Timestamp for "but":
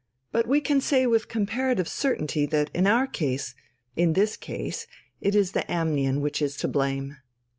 0.31-0.47